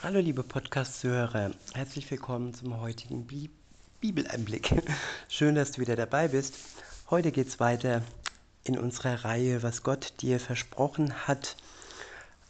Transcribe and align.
Hallo 0.00 0.20
liebe 0.20 0.44
Podcast-Zuhörer, 0.44 1.50
herzlich 1.74 2.08
willkommen 2.08 2.54
zum 2.54 2.80
heutigen 2.80 3.26
Bi 3.26 3.50
Bibeleinblick. 4.00 4.80
Schön, 5.28 5.56
dass 5.56 5.72
du 5.72 5.80
wieder 5.80 5.96
dabei 5.96 6.28
bist. 6.28 6.54
Heute 7.10 7.32
geht 7.32 7.48
es 7.48 7.58
weiter 7.58 8.02
in 8.62 8.78
unserer 8.78 9.24
Reihe, 9.24 9.64
was 9.64 9.82
Gott 9.82 10.12
dir 10.20 10.38
versprochen 10.38 11.26
hat. 11.26 11.56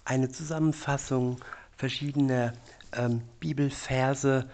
Eine 0.05 0.29
Zusammenfassung 0.29 1.41
verschiedener 1.75 2.53
ähm, 2.93 3.23
Bibelverse, 3.41 4.45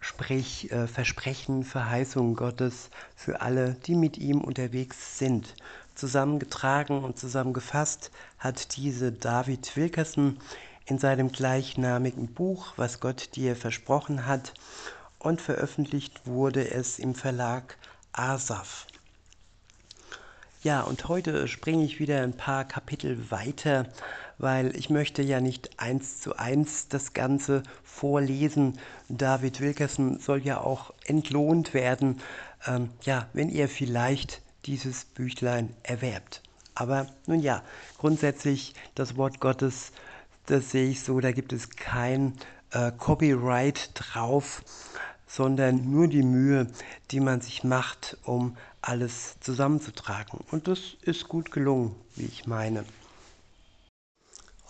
sprich 0.00 0.72
äh, 0.72 0.86
Versprechen, 0.86 1.64
Verheißungen 1.64 2.34
Gottes 2.34 2.88
für 3.14 3.42
alle, 3.42 3.74
die 3.74 3.94
mit 3.94 4.16
ihm 4.16 4.40
unterwegs 4.40 5.18
sind. 5.18 5.54
Zusammengetragen 5.94 7.04
und 7.04 7.18
zusammengefasst 7.18 8.10
hat 8.38 8.74
diese 8.76 9.12
David 9.12 9.76
Wilkerson 9.76 10.38
in 10.92 10.98
seinem 10.98 11.32
gleichnamigen 11.32 12.26
Buch, 12.34 12.74
was 12.76 13.00
Gott 13.00 13.34
dir 13.34 13.56
versprochen 13.56 14.26
hat, 14.26 14.52
und 15.18 15.40
veröffentlicht 15.40 16.26
wurde 16.26 16.70
es 16.70 16.98
im 16.98 17.14
Verlag 17.14 17.78
Asaf. 18.12 18.86
Ja, 20.62 20.82
und 20.82 21.08
heute 21.08 21.48
springe 21.48 21.82
ich 21.82 21.98
wieder 21.98 22.20
ein 22.20 22.36
paar 22.36 22.66
Kapitel 22.66 23.30
weiter, 23.30 23.86
weil 24.36 24.76
ich 24.76 24.90
möchte 24.90 25.22
ja 25.22 25.40
nicht 25.40 25.80
eins 25.80 26.20
zu 26.20 26.36
eins 26.36 26.88
das 26.88 27.14
Ganze 27.14 27.62
vorlesen. 27.82 28.78
David 29.08 29.62
Wilkerson 29.62 30.18
soll 30.18 30.44
ja 30.44 30.60
auch 30.60 30.92
entlohnt 31.06 31.72
werden, 31.72 32.20
ähm, 32.66 32.90
ja, 33.00 33.28
wenn 33.32 33.48
ihr 33.48 33.70
vielleicht 33.70 34.42
dieses 34.66 35.06
Büchlein 35.06 35.74
erwerbt. 35.84 36.42
Aber 36.74 37.06
nun 37.26 37.40
ja, 37.40 37.62
grundsätzlich 37.96 38.74
das 38.94 39.16
Wort 39.16 39.40
Gottes 39.40 39.92
das 40.46 40.70
sehe 40.70 40.88
ich 40.88 41.02
so, 41.02 41.20
da 41.20 41.32
gibt 41.32 41.52
es 41.52 41.70
kein 41.70 42.36
äh, 42.70 42.92
Copyright 42.92 43.90
drauf, 43.94 44.62
sondern 45.26 45.90
nur 45.90 46.08
die 46.08 46.22
Mühe, 46.22 46.66
die 47.10 47.20
man 47.20 47.40
sich 47.40 47.64
macht, 47.64 48.18
um 48.24 48.56
alles 48.80 49.36
zusammenzutragen. 49.40 50.40
Und 50.50 50.68
das 50.68 50.96
ist 51.02 51.28
gut 51.28 51.52
gelungen, 51.52 51.94
wie 52.16 52.26
ich 52.26 52.46
meine. 52.46 52.84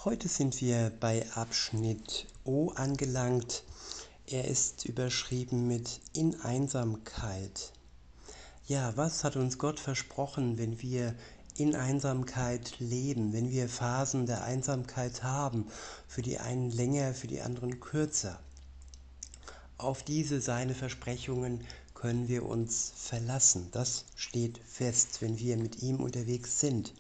Heute 0.05 0.29
sind 0.29 0.61
wir 0.61 0.93
bei 1.01 1.25
Abschnitt 1.35 2.27
O 2.45 2.71
angelangt. 2.71 3.65
Er 4.27 4.47
ist 4.49 4.85
überschrieben 4.85 5.69
mit 5.69 6.01
In 6.13 6.41
Einsamkeit. 6.41 7.73
Ja, 8.67 8.97
was 8.97 9.25
hat 9.25 9.37
uns 9.37 9.59
Gott 9.59 9.81
versprochen, 9.81 10.59
wenn 10.59 10.81
wir 10.83 11.15
in 11.57 11.75
Einsamkeit 11.75 12.79
leben, 12.79 13.33
wenn 13.33 13.51
wir 13.51 13.69
Phasen 13.69 14.27
der 14.27 14.45
Einsamkeit 14.45 15.23
haben, 15.23 15.67
für 16.09 16.23
die 16.23 16.39
einen 16.39 16.71
länger, 16.71 17.15
für 17.15 17.27
die 17.27 17.41
anderen 17.41 17.81
kürzer. 17.81 18.41
Auf 19.79 20.03
diese 20.03 20.41
seine 20.41 20.75
Versprechungen 20.75 21.65
können 21.95 22.29
wir 22.29 22.45
uns 22.47 22.93
verlassen. 22.97 23.69
Das 23.73 24.05
steht 24.17 24.59
fest, 24.59 25.21
wenn 25.21 25.39
wir 25.39 25.57
mit 25.57 25.83
ihm 25.83 26.01
unterwegs 26.01 26.61
sind. 26.61 26.93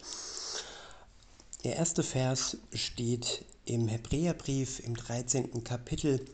Der 1.65 1.77
erste 1.77 2.03
Vers 2.03 2.57
steht 2.73 3.45
im 3.65 3.89
Hebräerbrief 3.89 4.81
im 4.81 4.97
13. 4.97 5.65
Kapitel. 5.65 6.25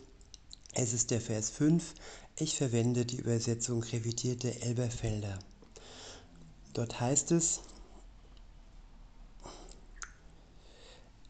Es 0.75 0.93
ist 0.93 1.11
der 1.11 1.21
Vers 1.21 1.51
5. 1.51 1.95
Ich 2.37 2.57
verwende 2.57 3.05
die 3.05 3.17
Übersetzung 3.17 3.83
revidierte 3.83 4.63
Elberfelder. 4.63 5.39
Dort 6.73 7.01
heißt 7.01 7.33
es, 7.33 7.61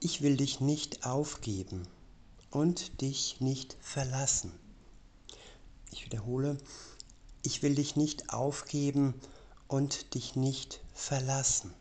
Ich 0.01 0.23
will 0.23 0.37
dich 0.37 0.61
nicht 0.61 1.05
aufgeben 1.05 1.89
und 2.51 3.01
dich 3.01 3.41
nicht 3.41 3.77
verlassen. 3.81 4.53
Ich 5.91 6.05
wiederhole, 6.05 6.57
ich 7.43 7.65
will 7.65 7.75
dich 7.75 7.97
nicht 7.97 8.33
aufgeben 8.33 9.15
und 9.67 10.15
dich 10.15 10.37
nicht 10.37 10.81
verlassen. 10.95 11.75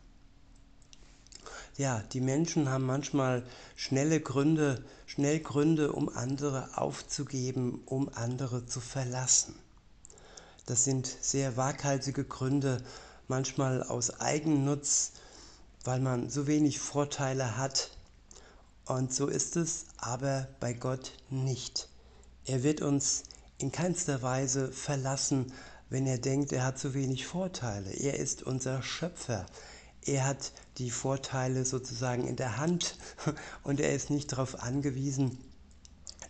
Ja, 1.76 2.00
die 2.12 2.20
Menschen 2.20 2.68
haben 2.68 2.86
manchmal 2.86 3.46
schnelle 3.76 4.20
Gründe, 4.20 4.84
schnell 5.06 5.38
Gründe, 5.38 5.92
um 5.92 6.08
andere 6.08 6.76
aufzugeben, 6.76 7.82
um 7.86 8.08
andere 8.08 8.66
zu 8.66 8.80
verlassen. 8.80 9.54
Das 10.66 10.82
sind 10.82 11.06
sehr 11.06 11.56
waghalsige 11.56 12.24
Gründe, 12.24 12.82
manchmal 13.28 13.84
aus 13.84 14.18
Eigennutz, 14.18 15.12
weil 15.84 16.00
man 16.00 16.30
so 16.30 16.48
wenig 16.48 16.80
Vorteile 16.80 17.56
hat, 17.56 17.92
und 18.88 19.12
so 19.12 19.26
ist 19.26 19.56
es 19.56 19.84
aber 19.98 20.48
bei 20.60 20.72
Gott 20.72 21.12
nicht. 21.28 21.88
Er 22.46 22.62
wird 22.62 22.80
uns 22.80 23.24
in 23.58 23.70
keinster 23.70 24.22
Weise 24.22 24.72
verlassen, 24.72 25.52
wenn 25.90 26.06
er 26.06 26.18
denkt, 26.18 26.52
er 26.52 26.64
hat 26.64 26.78
zu 26.78 26.94
wenig 26.94 27.26
Vorteile. 27.26 27.90
Er 27.90 28.18
ist 28.18 28.42
unser 28.42 28.82
Schöpfer. 28.82 29.44
Er 30.02 30.24
hat 30.24 30.52
die 30.78 30.90
Vorteile 30.90 31.66
sozusagen 31.66 32.26
in 32.26 32.36
der 32.36 32.56
Hand 32.56 32.96
und 33.62 33.80
er 33.80 33.94
ist 33.94 34.08
nicht 34.08 34.32
darauf 34.32 34.62
angewiesen, 34.62 35.36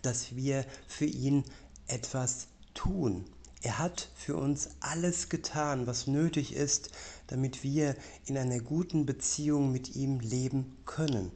dass 0.02 0.34
wir 0.34 0.64
für 0.88 1.06
ihn 1.06 1.44
etwas 1.86 2.48
tun. 2.74 3.24
Er 3.62 3.78
hat 3.78 4.08
für 4.16 4.36
uns 4.36 4.70
alles 4.80 5.28
getan, 5.28 5.86
was 5.86 6.06
nötig 6.06 6.54
ist, 6.54 6.90
damit 7.26 7.62
wir 7.62 7.96
in 8.26 8.38
einer 8.38 8.60
guten 8.60 9.06
Beziehung 9.06 9.72
mit 9.72 9.96
ihm 9.96 10.20
leben 10.20 10.76
können. 10.86 11.32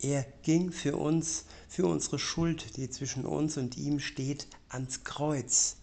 Er 0.00 0.26
ging 0.42 0.72
für 0.72 0.96
uns, 0.96 1.44
für 1.68 1.86
unsere 1.86 2.18
Schuld, 2.18 2.76
die 2.76 2.90
zwischen 2.90 3.24
uns 3.24 3.56
und 3.56 3.76
ihm 3.76 3.98
steht, 3.98 4.46
ans 4.68 5.04
Kreuz, 5.04 5.76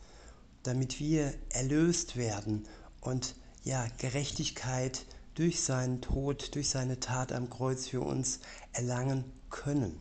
damit 0.63 0.99
wir 0.99 1.33
erlöst 1.49 2.15
werden 2.15 2.67
und 3.01 3.35
ja, 3.63 3.87
Gerechtigkeit 3.97 5.05
durch 5.35 5.61
seinen 5.61 6.01
Tod, 6.01 6.53
durch 6.55 6.69
seine 6.69 6.99
Tat 6.99 7.31
am 7.31 7.49
Kreuz 7.49 7.87
für 7.87 8.01
uns 8.01 8.39
erlangen 8.71 9.23
können. 9.49 9.99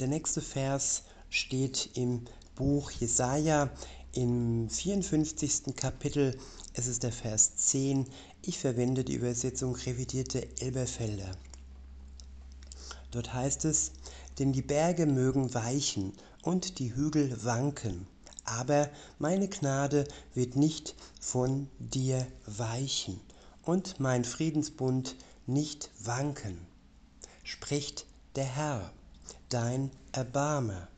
Der 0.00 0.08
nächste 0.08 0.40
Vers 0.40 1.04
steht 1.30 1.90
im 1.94 2.24
Buch 2.56 2.90
Jesaja 2.90 3.70
im 4.12 4.68
54. 4.68 5.76
Kapitel. 5.76 6.36
Es 6.72 6.86
ist 6.86 7.02
der 7.04 7.12
Vers 7.12 7.56
10. 7.56 8.06
Ich 8.42 8.58
verwende 8.58 9.04
die 9.04 9.14
Übersetzung 9.14 9.74
revidierte 9.76 10.48
Elberfelder. 10.60 11.36
Dort 13.14 13.32
heißt 13.32 13.64
es, 13.64 13.92
denn 14.40 14.52
die 14.52 14.60
Berge 14.60 15.06
mögen 15.06 15.54
weichen 15.54 16.14
und 16.42 16.80
die 16.80 16.96
Hügel 16.96 17.44
wanken, 17.44 18.08
aber 18.44 18.90
meine 19.20 19.46
Gnade 19.46 20.08
wird 20.34 20.56
nicht 20.56 20.96
von 21.20 21.68
dir 21.78 22.26
weichen 22.44 23.20
und 23.62 24.00
mein 24.00 24.24
Friedensbund 24.24 25.14
nicht 25.46 25.90
wanken, 26.02 26.58
spricht 27.44 28.04
der 28.34 28.46
Herr, 28.46 28.92
dein 29.48 29.92
Erbarmer. 30.10 30.88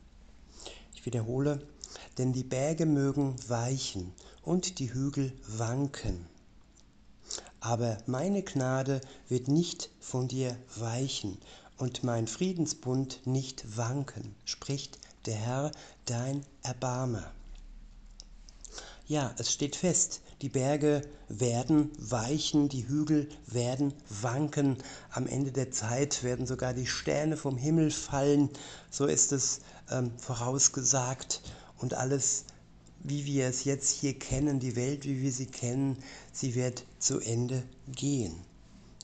Ich 0.95 1.05
wiederhole, 1.05 1.61
denn 2.17 2.33
die 2.33 2.43
Berge 2.43 2.87
mögen 2.87 3.35
weichen 3.47 4.11
und 4.41 4.79
die 4.79 4.91
Hügel 4.91 5.33
wanken. 5.45 6.25
Aber 7.59 7.99
meine 8.07 8.41
Gnade 8.41 9.01
wird 9.27 9.49
nicht 9.49 9.91
von 9.99 10.27
dir 10.27 10.57
weichen 10.77 11.37
und 11.77 12.03
mein 12.03 12.27
Friedensbund 12.27 13.21
nicht 13.25 13.77
wanken, 13.77 14.35
spricht 14.45 14.97
der 15.25 15.35
Herr, 15.35 15.71
dein 16.05 16.45
Erbarmer. 16.63 17.31
Ja, 19.07 19.33
es 19.37 19.53
steht 19.53 19.75
fest, 19.75 20.21
die 20.41 20.49
Berge 20.49 21.01
werden 21.29 21.91
weichen, 21.97 22.67
die 22.67 22.87
Hügel 22.87 23.29
werden 23.45 23.93
wanken, 24.09 24.77
am 25.11 25.27
Ende 25.27 25.51
der 25.51 25.71
Zeit 25.71 26.23
werden 26.23 26.45
sogar 26.45 26.73
die 26.73 26.87
Sterne 26.87 27.37
vom 27.37 27.57
Himmel 27.57 27.91
fallen, 27.91 28.49
so 28.91 29.05
ist 29.05 29.31
es 29.31 29.61
ähm, 29.89 30.11
vorausgesagt. 30.17 31.41
Und 31.77 31.93
alles, 31.93 32.45
wie 33.03 33.25
wir 33.25 33.47
es 33.47 33.63
jetzt 33.63 33.91
hier 33.91 34.17
kennen, 34.17 34.59
die 34.59 34.75
Welt, 34.75 35.05
wie 35.05 35.21
wir 35.21 35.31
sie 35.31 35.45
kennen, 35.45 35.97
sie 36.33 36.55
wird 36.55 36.85
zu 36.99 37.19
Ende 37.19 37.63
gehen 37.87 38.46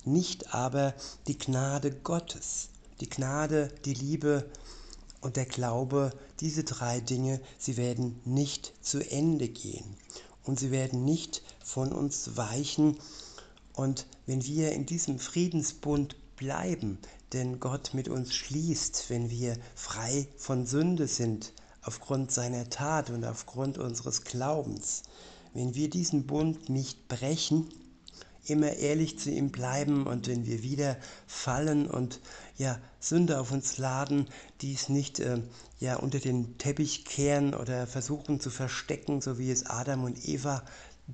nicht 0.06 0.54
aber 0.54 0.94
die 1.28 1.38
Gnade 1.38 1.92
Gottes. 1.92 2.70
Die 3.00 3.10
Gnade, 3.10 3.70
die 3.86 3.94
Liebe 3.94 4.46
und 5.22 5.36
der 5.36 5.46
Glaube, 5.46 6.12
diese 6.40 6.64
drei 6.64 7.00
Dinge, 7.00 7.40
sie 7.58 7.78
werden 7.78 8.20
nicht 8.26 8.74
zu 8.82 9.00
Ende 9.00 9.48
gehen 9.48 9.96
und 10.44 10.60
sie 10.60 10.72
werden 10.72 11.06
nicht 11.06 11.42
von 11.64 11.92
uns 11.92 12.36
weichen. 12.36 12.98
Und 13.74 14.06
wenn 14.26 14.46
wir 14.46 14.74
in 14.74 14.86
diesem 14.86 15.20
Friedensbund 15.20 16.16
bleiben, 16.36 16.98
denn 17.32 17.60
Gott 17.60 17.94
mit 17.94 18.10
uns 18.10 18.34
schließt, 18.36 19.10
wenn 19.10 19.30
wir 19.30 19.58
frei 19.76 20.28
von 20.38 20.66
Sünde 20.66 21.08
sind, 21.08 21.54
aufgrund 21.82 22.32
seiner 22.32 22.70
Tat 22.70 23.10
und 23.10 23.26
aufgrund 23.26 23.78
unseres 23.78 24.24
Glaubens, 24.24 25.04
wenn 25.54 25.76
wir 25.76 25.90
diesen 25.90 26.26
Bund 26.26 26.70
nicht 26.70 27.08
brechen, 27.08 27.70
immer 28.46 28.74
ehrlich 28.74 29.20
zu 29.20 29.30
ihm 29.30 29.52
bleiben 29.52 30.06
und 30.06 30.28
wenn 30.28 30.46
wir 30.46 30.64
wieder 30.64 30.98
fallen 31.28 31.88
und 31.88 32.20
ja, 32.58 32.80
Sünde 33.00 33.40
auf 33.40 33.52
uns 33.52 33.78
laden, 33.78 34.28
dies 34.62 34.90
nicht 34.90 35.20
äh, 35.20 35.42
ja, 35.80 35.96
unter 35.96 36.20
den 36.20 36.58
Teppich 36.58 37.06
kehren 37.06 37.54
oder 37.54 37.88
versuchen 37.88 38.40
zu 38.40 38.50
verstecken, 38.50 39.22
so 39.22 39.38
wie 39.38 39.52
es 39.52 39.66
Adam 39.66 40.04
und 40.04 40.28
Eva 40.28 40.64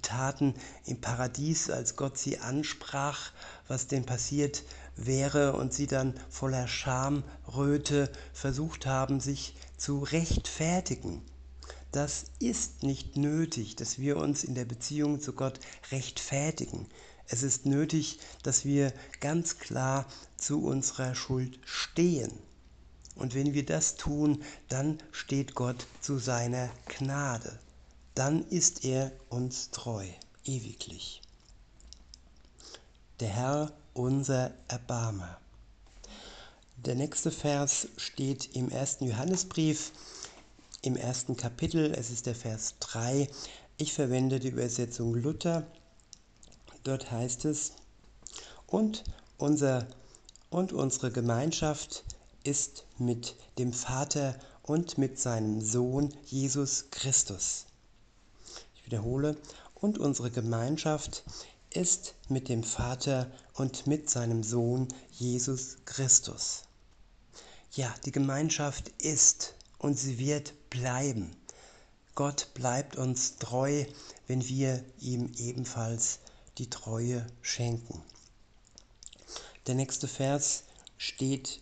taten 0.02 0.54
im 0.86 1.02
Paradies, 1.02 1.70
als 1.70 1.96
Gott 1.96 2.18
sie 2.18 2.40
ansprach, 2.40 3.32
was 3.68 3.88
denn 3.88 4.06
passiert 4.06 4.64
wäre 4.96 5.54
und 5.54 5.74
sie 5.74 5.88
dann 5.88 6.14
voller 6.30 6.68
Schamröte 6.68 8.12
versucht 8.34 8.86
haben, 8.86 9.20
sich 9.20 9.56
zu 9.78 10.00
rechtfertigen. 10.00 11.22
Das 11.92 12.25
ist 12.40 12.84
nicht 12.84 13.18
nötig, 13.18 13.75
dass 13.75 13.98
wir 13.98 14.18
uns 14.18 14.44
in 14.44 14.54
der 14.54 14.66
Beziehung 14.66 15.22
zu 15.22 15.34
Gott 15.34 15.60
rechtfertigen. 15.92 16.86
Es 17.31 17.44
ist 17.44 17.66
nötig, 17.66 18.20
dass 18.44 18.66
wir 18.66 18.92
ganz 19.20 19.60
klar 19.60 20.06
zu 20.36 20.64
unserer 20.64 21.14
Schuld 21.14 21.60
stehen. 21.64 22.31
Und 23.16 23.36
wenn 23.36 23.54
wir 23.54 23.66
das 23.66 23.96
tun, 23.96 24.44
dann 24.68 24.98
steht 25.12 25.54
Gott 25.54 25.86
zu 26.02 26.18
seiner 26.18 26.70
Gnade. 26.88 27.60
Dann 28.16 28.48
ist 28.48 28.84
er 28.84 29.12
uns 29.30 29.70
treu, 29.70 30.06
ewiglich. 30.44 31.22
Der 33.20 33.30
Herr 33.30 33.72
unser 33.94 34.52
Erbarmer. 34.68 35.38
Der 36.78 36.96
nächste 36.96 37.32
Vers 37.32 37.90
steht 37.98 38.56
im 38.56 38.72
ersten 38.72 39.06
Johannesbrief, 39.06 39.92
im 40.82 40.96
ersten 40.96 41.36
Kapitel, 41.36 41.94
es 41.94 42.10
ist 42.10 42.25
der 42.25 42.36
Vers 42.36 42.75
3. 42.80 43.28
Ich 43.78 43.94
verwende 43.94 44.40
die 44.40 44.48
Übersetzung 44.48 45.14
Luther. 45.14 45.68
Dort 46.89 47.12
heißt 47.12 47.45
es, 47.45 47.74
und, 48.65 49.03
unser, 49.38 49.86
und 50.50 50.74
unsere 50.74 51.12
Gemeinschaft 51.12 52.03
ist 52.44 52.83
mit 52.97 53.36
dem 53.59 53.74
Vater 53.74 54.36
und 54.63 54.97
mit 54.97 55.19
seinem 55.19 55.62
Sohn 55.62 56.12
Jesus 56.25 56.86
Christus. 56.89 57.68
Ich 58.74 58.88
wiederhole, 58.88 59.38
und 59.75 60.00
unsere 60.00 60.31
Gemeinschaft 60.31 61.25
ist 61.69 62.15
mit 62.27 62.50
dem 62.50 62.63
Vater 62.63 63.30
und 63.53 63.86
mit 63.86 64.09
seinem 64.09 64.41
Sohn 64.41 64.88
Jesus 65.12 65.77
Christus. 65.86 66.63
Ja, 67.74 67.94
die 68.03 68.12
Gemeinschaft 68.12 68.89
ist 68.97 69.53
und 69.77 69.94
sie 69.94 70.18
wird 70.18 70.56
bleiben. 70.71 71.36
Gott 72.15 72.47
bleibt 72.56 72.95
uns 72.95 73.36
treu, 73.36 73.86
wenn 74.25 74.44
wir 74.47 74.83
ihm 75.00 75.31
ebenfalls 75.38 76.18
die 76.60 76.70
Treue 76.70 77.26
schenken. 77.42 78.04
Der 79.68 79.76
nächste 79.76 80.08
Vers 80.08 80.64
steht 80.98 81.62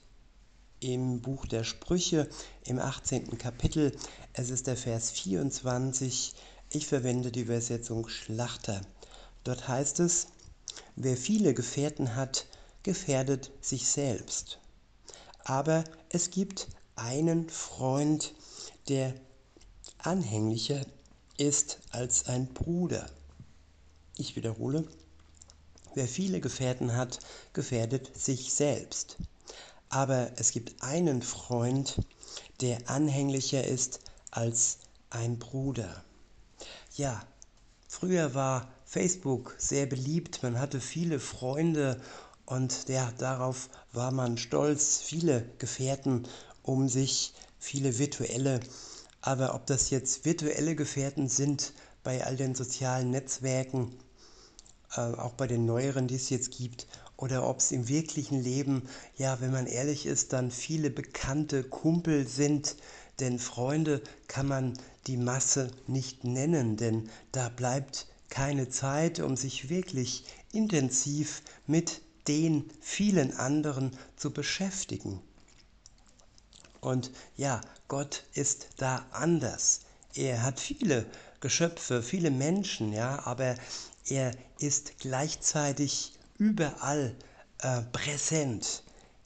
im 0.80 1.22
Buch 1.22 1.46
der 1.46 1.64
Sprüche 1.64 2.28
im 2.66 2.80
18. 2.80 3.38
Kapitel. 3.38 3.96
Es 4.34 4.50
ist 4.50 4.68
der 4.68 4.76
Vers 4.76 5.12
24. 5.12 6.34
Ich 6.72 6.88
verwende 6.88 7.32
die 7.32 7.42
Übersetzung 7.42 8.08
Schlachter. 8.10 8.82
Dort 9.44 9.68
heißt 9.68 10.00
es, 10.00 10.28
wer 10.96 11.16
viele 11.16 11.54
Gefährten 11.54 12.16
hat, 12.16 12.48
gefährdet 12.84 13.52
sich 13.62 13.88
selbst. 13.88 14.60
Aber 15.44 15.84
es 16.10 16.32
gibt 16.32 16.68
einen 16.96 17.50
Freund, 17.50 18.34
der 18.90 19.14
anhänglicher 20.00 20.82
ist 21.38 21.80
als 21.92 22.26
ein 22.28 22.48
Bruder. 22.48 23.08
Ich 24.20 24.36
wiederhole, 24.36 24.84
wer 25.94 26.08
viele 26.08 26.42
Gefährten 26.42 26.96
hat, 26.96 27.20
gefährdet 27.54 28.18
sich 28.18 28.52
selbst. 28.52 29.18
Aber 29.90 30.32
es 30.38 30.52
gibt 30.52 30.82
einen 30.82 31.22
Freund, 31.22 32.02
der 32.60 32.90
anhänglicher 32.90 33.64
ist 33.64 34.00
als 34.32 34.80
ein 35.12 35.38
Bruder. 35.38 36.04
Ja, 36.96 37.24
früher 37.88 38.34
war 38.34 38.74
Facebook 38.86 39.56
sehr 39.60 39.86
beliebt, 39.86 40.42
man 40.42 40.60
hatte 40.60 40.82
viele 40.82 41.20
Freunde 41.20 42.02
und 42.48 42.90
ja, 42.90 43.12
darauf 43.20 43.70
war 43.94 44.12
man 44.12 44.40
stolz, 44.40 44.98
viele 45.00 45.48
Gefährten 45.60 46.28
um 46.64 46.90
sich, 46.90 47.34
viele 47.60 48.00
virtuelle. 48.00 48.62
Aber 49.22 49.54
ob 49.54 49.68
das 49.68 49.92
jetzt 49.92 50.26
virtuelle 50.26 50.76
Gefährten 50.76 51.30
sind 51.30 51.74
bei 52.04 52.26
all 52.26 52.36
den 52.36 52.56
sozialen 52.56 53.12
Netzwerken, 53.12 53.94
äh, 54.98 55.02
auch 55.02 55.34
bei 55.34 55.48
den 55.48 55.66
neueren, 55.66 56.08
die 56.08 56.16
es 56.16 56.30
jetzt 56.30 56.52
gibt, 56.58 56.88
oder 57.18 57.48
ob 57.48 57.60
es 57.60 57.72
im 57.72 57.88
wirklichen 57.88 58.42
Leben, 58.42 58.84
ja, 59.18 59.42
wenn 59.42 59.52
man 59.52 59.66
ehrlich 59.66 60.06
ist, 60.06 60.34
dann 60.34 60.52
viele 60.52 60.90
bekannte 60.90 61.64
Kumpel 61.64 62.28
sind, 62.28 62.76
denn 63.20 63.40
Freunde 63.40 64.02
kann 64.28 64.48
man 64.48 64.74
die 65.08 65.18
Masse 65.18 65.72
nicht 65.88 66.24
nennen, 66.24 66.78
denn 66.78 67.10
da 67.32 67.50
bleibt 67.50 68.08
keine 68.30 68.70
Zeit, 68.70 69.20
um 69.20 69.36
sich 69.36 69.70
wirklich 69.70 70.26
intensiv 70.52 71.42
mit 71.66 72.02
den 72.28 72.70
vielen 72.82 73.36
anderen 73.36 73.92
zu 74.16 74.32
beschäftigen. 74.32 75.22
Und 76.82 77.12
ja, 77.36 77.62
Gott 77.88 78.26
ist 78.34 78.68
da 78.78 79.06
anders. 79.12 79.82
Er 80.14 80.44
hat 80.44 80.60
viele 80.60 81.06
Geschöpfe, 81.40 82.04
viele 82.04 82.32
Menschen, 82.32 82.94
ja, 82.94 83.26
aber 83.26 83.56
er 84.10 84.32
ist 84.60 85.00
gleichzeitig 85.00 86.14
überall 86.38 87.16
äh, 87.60 87.82
präsent. 87.92 88.84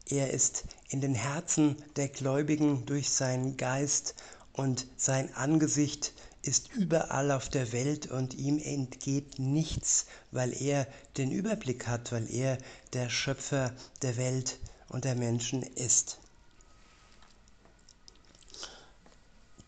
Er 0.09 0.31
ist 0.31 0.65
in 0.89 1.01
den 1.01 1.15
Herzen 1.15 1.75
der 1.95 2.09
Gläubigen 2.09 2.85
durch 2.85 3.09
seinen 3.09 3.57
Geist 3.57 4.15
und 4.53 4.87
sein 4.97 5.33
Angesicht 5.35 6.13
ist 6.43 6.73
überall 6.73 7.31
auf 7.31 7.49
der 7.49 7.71
Welt 7.71 8.07
und 8.07 8.33
ihm 8.33 8.57
entgeht 8.59 9.37
nichts, 9.37 10.07
weil 10.31 10.59
er 10.59 10.87
den 11.17 11.31
Überblick 11.31 11.87
hat, 11.87 12.11
weil 12.11 12.29
er 12.29 12.57
der 12.93 13.09
Schöpfer 13.09 13.73
der 14.01 14.17
Welt 14.17 14.59
und 14.89 15.05
der 15.05 15.15
Menschen 15.15 15.61
ist. 15.61 16.19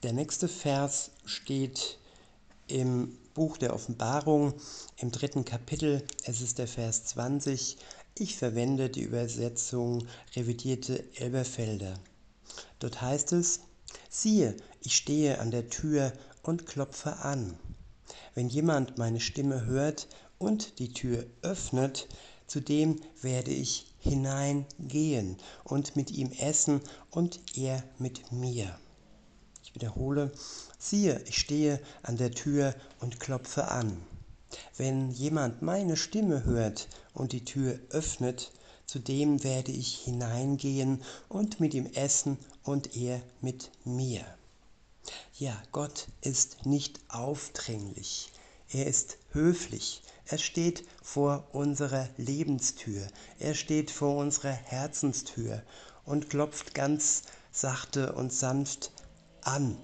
Der 0.02 0.14
nächste 0.14 0.48
Vers 0.50 1.12
steht 1.26 2.00
im 2.68 3.18
Buch 3.34 3.58
der 3.58 3.74
Offenbarung 3.74 4.54
im 4.98 5.12
dritten 5.12 5.44
Kapitel. 5.44 6.04
Es 6.24 6.42
ist 6.42 6.60
der 6.60 6.68
Vers 6.68 7.06
20. 7.06 7.78
Ich 8.16 8.38
verwende 8.38 8.90
die 8.90 9.02
Übersetzung 9.02 10.06
revidierte 10.36 11.04
Elberfelder. 11.16 11.96
Dort 12.78 13.02
heißt 13.02 13.34
es, 13.34 13.62
siehe, 14.10 14.56
ich 14.82 14.96
stehe 14.96 15.40
an 15.40 15.50
der 15.50 15.70
Tür 15.70 16.14
und 16.44 16.68
klopfe 16.68 17.18
an. 17.18 17.58
Wenn 18.36 18.50
jemand 18.50 18.98
meine 19.00 19.20
Stimme 19.20 19.66
hört 19.66 20.08
und 20.38 20.78
die 20.78 20.94
Tür 20.94 21.26
öffnet, 21.42 22.08
zu 22.46 22.60
dem 22.60 23.00
werde 23.22 23.52
ich 23.52 23.96
hineingehen 23.98 25.38
und 25.64 25.96
mit 25.96 26.12
ihm 26.12 26.32
essen 26.34 26.82
und 27.10 27.40
er 27.58 27.84
mit 27.98 28.32
mir. 28.32 28.78
Ich 29.64 29.74
wiederhole, 29.74 30.32
siehe, 30.84 31.22
ich 31.26 31.38
stehe 31.38 31.80
an 32.02 32.18
der 32.18 32.32
Tür 32.32 32.76
und 33.00 33.20
klopfe 33.20 33.70
an. 33.70 33.98
Wenn 34.76 35.12
jemand 35.12 35.62
meine 35.62 35.96
Stimme 35.96 36.44
hört 36.44 36.88
und 37.14 37.32
die 37.32 37.46
Tür 37.46 37.80
öffnet, 37.90 38.52
zu 38.86 39.00
dem 39.00 39.44
werde 39.44 39.72
ich 39.72 39.96
hineingehen 40.00 41.02
und 41.30 41.60
mit 41.60 41.74
ihm 41.74 41.88
essen 41.94 42.38
und 42.64 42.96
er 42.96 43.22
mit 43.42 43.72
mir. 43.86 44.24
Ja, 45.38 45.62
Gott 45.72 46.08
ist 46.22 46.66
nicht 46.66 47.00
aufdringlich. 47.08 48.32
Er 48.72 48.86
ist 48.86 49.18
höflich. 49.32 50.02
Er 50.26 50.38
steht 50.38 50.84
vor 51.02 51.48
unserer 51.54 52.10
Lebenstür. 52.18 53.08
Er 53.40 53.56
steht 53.56 53.90
vor 53.90 54.18
unserer 54.18 54.52
Herzenstür 54.52 55.64
und 56.06 56.30
klopft 56.30 56.74
ganz 56.74 57.24
sachte 57.52 58.14
und 58.14 58.34
sanft 58.34 58.92
an. 59.42 59.78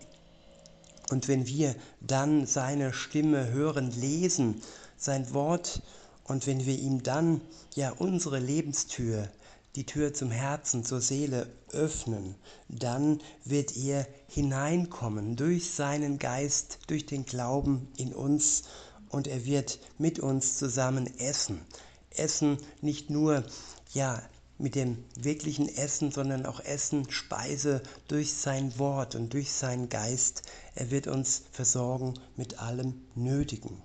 Und 1.09 1.27
wenn 1.27 1.47
wir 1.47 1.75
dann 2.01 2.45
seine 2.45 2.93
Stimme 2.93 3.51
hören, 3.51 3.91
lesen, 3.91 4.61
sein 4.97 5.33
Wort, 5.33 5.81
und 6.23 6.45
wenn 6.45 6.65
wir 6.65 6.77
ihm 6.77 7.01
dann 7.01 7.41
ja 7.73 7.89
unsere 7.91 8.37
Lebenstür 8.37 9.29
die 9.75 9.85
Tür 9.85 10.13
zum 10.13 10.29
Herzen, 10.29 10.83
zur 10.83 11.01
Seele 11.01 11.47
öffnen, 11.71 12.35
dann 12.67 13.21
wird 13.45 13.75
er 13.75 14.07
hineinkommen 14.27 15.35
durch 15.35 15.71
seinen 15.71 16.19
Geist, 16.19 16.79
durch 16.87 17.05
den 17.05 17.25
Glauben 17.25 17.87
in 17.97 18.13
uns 18.13 18.63
und 19.09 19.27
er 19.27 19.45
wird 19.45 19.79
mit 19.97 20.19
uns 20.19 20.57
zusammen 20.57 21.07
essen. 21.19 21.61
Essen 22.11 22.57
nicht 22.81 23.09
nur 23.09 23.43
ja 23.93 24.21
mit 24.59 24.75
dem 24.75 25.03
wirklichen 25.15 25.69
Essen, 25.69 26.11
sondern 26.11 26.45
auch 26.45 26.59
Essen, 26.59 27.09
Speise 27.09 27.81
durch 28.07 28.33
sein 28.33 28.77
Wort 28.77 29.15
und 29.15 29.33
durch 29.33 29.51
seinen 29.51 29.89
Geist. 29.89 30.43
Er 30.75 30.91
wird 30.91 31.07
uns 31.07 31.43
versorgen 31.51 32.13
mit 32.35 32.59
allem 32.59 33.01
Nötigen. 33.15 33.81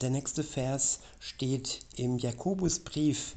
Der 0.00 0.10
nächste 0.10 0.42
Vers 0.42 0.98
steht 1.20 1.80
im 1.96 2.18
Jakobusbrief 2.18 3.36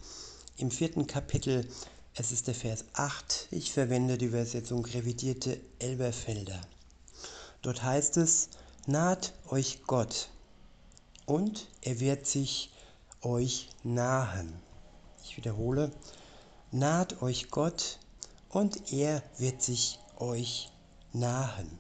im 0.58 0.72
vierten 0.72 1.06
Kapitel. 1.06 1.68
Es 2.16 2.32
ist 2.32 2.48
der 2.48 2.56
Vers 2.56 2.86
8. 2.94 3.50
Ich 3.52 3.74
verwende 3.74 4.18
die 4.18 4.26
Übersetzung 4.26 4.86
revidierte 4.86 5.60
Elberfelder. 5.80 6.60
Dort 7.62 7.84
heißt 7.84 8.18
es, 8.18 8.50
naht 8.88 9.34
euch 9.50 9.84
Gott 9.86 10.30
und 11.26 11.68
er 11.82 12.00
wird 12.00 12.26
sich 12.26 12.72
euch 13.22 13.70
nahen. 13.84 14.65
Wiederhole, 15.38 15.92
naht 16.72 17.22
euch 17.22 17.52
Gott 17.52 18.00
und 18.50 18.94
er 18.94 19.24
wird 19.38 19.62
sich 19.62 20.00
euch 20.18 20.72
nahen. 21.14 21.80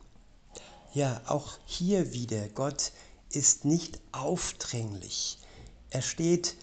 Ja, 0.93 1.21
auch 1.27 1.57
hier 1.65 2.13
wieder, 2.13 2.47
Gott 2.49 2.91
ist 3.29 3.65
nicht 3.65 3.99
aufdringlich. 4.11 5.37
Er 5.89 6.01
steht 6.01 6.55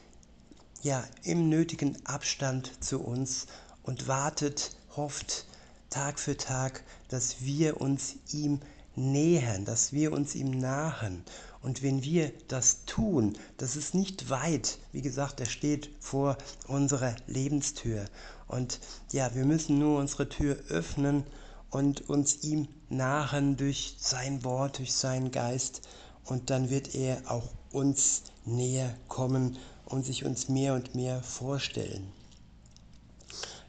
ja 0.82 1.04
im 1.22 1.48
nötigen 1.48 2.04
Abstand 2.06 2.82
zu 2.82 3.00
uns 3.00 3.46
und 3.82 4.08
wartet, 4.08 4.76
hofft 4.96 5.46
Tag 5.90 6.18
für 6.18 6.36
Tag, 6.36 6.82
dass 7.08 7.42
wir 7.42 7.80
uns 7.80 8.14
ihm 8.32 8.60
nähern, 8.96 9.64
dass 9.64 9.92
wir 9.92 10.12
uns 10.12 10.34
ihm 10.34 10.50
nahen. 10.50 11.24
Und 11.62 11.82
wenn 11.82 12.02
wir 12.02 12.32
das 12.48 12.84
tun, 12.86 13.38
das 13.56 13.76
ist 13.76 13.94
nicht 13.94 14.30
weit. 14.30 14.78
Wie 14.90 15.00
gesagt, 15.00 15.38
er 15.38 15.46
steht 15.46 15.90
vor 16.00 16.36
unserer 16.66 17.14
Lebenstür. 17.28 18.04
Und 18.48 18.80
ja, 19.12 19.34
wir 19.34 19.44
müssen 19.44 19.78
nur 19.78 20.00
unsere 20.00 20.28
Tür 20.28 20.58
öffnen 20.68 21.24
und 21.70 22.08
uns 22.10 22.42
ihm 22.42 22.68
nahen 22.88 23.56
durch 23.56 23.94
sein 23.98 24.42
Wort, 24.44 24.78
durch 24.78 24.92
seinen 24.92 25.30
Geist. 25.30 25.82
Und 26.24 26.50
dann 26.50 26.68
wird 26.68 26.96
er 26.96 27.30
auch 27.30 27.48
uns 27.70 28.24
näher 28.44 28.92
kommen 29.08 29.56
und 29.86 30.04
sich 30.04 30.24
uns 30.24 30.48
mehr 30.48 30.74
und 30.74 30.94
mehr 30.96 31.22
vorstellen. 31.22 32.12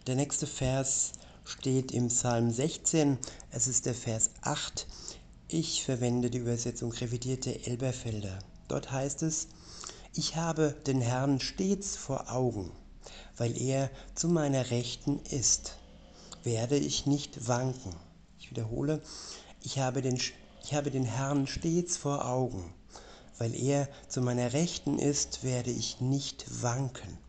Der 0.07 0.15
nächste 0.15 0.47
Vers 0.47 1.11
steht 1.45 1.91
im 1.91 2.07
Psalm 2.07 2.51
16, 2.51 3.17
es 3.51 3.67
ist 3.67 3.85
der 3.85 3.93
Vers 3.93 4.31
8. 4.41 4.87
Ich 5.55 5.83
verwende 5.83 6.31
die 6.31 6.39
Übersetzung 6.39 6.91
revidierte 6.91 7.67
Elberfelder. 7.67 8.39
Dort 8.69 8.91
heißt 8.91 9.21
es, 9.21 9.49
ich 10.15 10.35
habe 10.35 10.75
den 10.87 10.99
Herrn 10.99 11.39
stets 11.39 11.95
vor 11.95 12.31
Augen, 12.31 12.71
weil 13.37 13.55
er 13.61 13.91
zu 14.15 14.29
meiner 14.29 14.71
Rechten 14.71 15.19
ist, 15.29 15.77
werde 16.43 16.75
ich 16.75 17.05
nicht 17.05 17.47
wanken. 17.47 17.93
Ich 18.39 18.49
wiederhole, 18.49 18.99
ich 19.61 19.77
habe 19.77 20.01
den, 20.01 20.19
ich 20.63 20.73
habe 20.73 20.89
den 20.89 21.05
Herrn 21.05 21.45
stets 21.45 21.97
vor 21.97 22.25
Augen, 22.25 22.73
weil 23.37 23.53
er 23.53 23.87
zu 24.07 24.23
meiner 24.23 24.53
Rechten 24.53 24.97
ist, 24.97 25.43
werde 25.43 25.69
ich 25.69 26.01
nicht 26.01 26.63
wanken. 26.63 27.19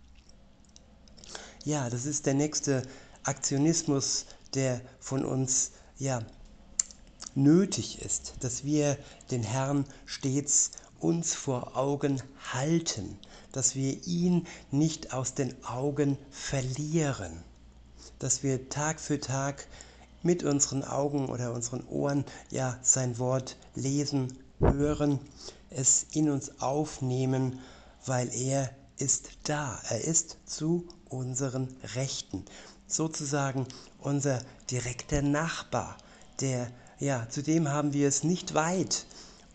Ja, 1.63 1.91
das 1.91 2.07
ist 2.07 2.25
der 2.25 2.33
nächste 2.33 2.85
Aktionismus, 3.23 4.25
der 4.55 4.81
von 4.99 5.27
uns 5.27 5.73
ja 5.99 6.25
nötig 7.35 8.03
ist, 8.03 8.35
dass 8.41 8.65
wir 8.65 8.99
den 9.31 9.43
Herrn 9.43 9.85
stets 10.07 10.73
uns 11.01 11.35
vor 11.35 11.77
Augen 11.77 12.23
halten, 12.53 13.19
dass 13.53 13.75
wir 13.75 14.07
ihn 14.07 14.47
nicht 14.71 15.13
aus 15.13 15.35
den 15.35 15.55
Augen 15.65 16.17
verlieren, 16.31 17.43
dass 18.19 18.43
wir 18.43 18.69
Tag 18.69 19.01
für 19.01 19.21
Tag 19.21 19.67
mit 20.23 20.43
unseren 20.43 20.83
Augen 20.83 21.29
oder 21.29 21.53
unseren 21.53 21.87
Ohren 21.87 22.25
ja 22.51 22.79
sein 22.83 23.19
Wort 23.19 23.57
lesen, 23.75 24.39
hören, 24.61 25.21
es 25.71 26.07
in 26.13 26.31
uns 26.31 26.61
aufnehmen, 26.61 27.61
weil 28.07 28.33
er 28.35 28.71
ist 28.97 29.29
da, 29.45 29.79
er 29.91 30.03
ist 30.03 30.39
zu 30.47 30.87
unseren 31.09 31.69
Rechten, 31.95 32.45
sozusagen 32.87 33.67
unser 33.99 34.41
direkter 34.71 35.21
Nachbar, 35.21 35.99
der 36.41 36.71
ja, 37.05 37.27
zudem 37.29 37.69
haben 37.69 37.93
wir 37.93 38.09
es 38.09 38.25
nicht 38.25 38.55
weit 38.55 39.05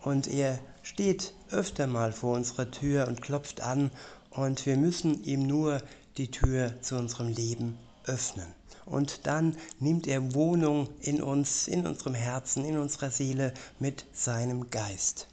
und 0.02 0.28
er 0.28 0.60
steht 0.82 1.34
öfter 1.50 1.88
mal 1.88 2.12
vor 2.12 2.36
unserer 2.36 2.70
Tür 2.70 3.08
und 3.08 3.20
klopft 3.20 3.60
an 3.60 3.90
und 4.30 4.64
wir 4.66 4.76
müssen 4.76 5.24
ihm 5.24 5.48
nur 5.48 5.82
die 6.16 6.30
Tür 6.30 6.80
zu 6.80 6.96
unserem 6.96 7.26
Leben 7.26 7.76
öffnen. 8.04 8.46
Und 8.86 9.26
dann 9.26 9.56
nimmt 9.80 10.06
er 10.06 10.32
Wohnung 10.32 10.88
in 11.00 11.20
uns, 11.20 11.66
in 11.66 11.88
unserem 11.88 12.14
Herzen, 12.14 12.64
in 12.64 12.78
unserer 12.78 13.10
Seele 13.10 13.52
mit 13.80 14.06
seinem 14.12 14.70
Geist. 14.70 15.26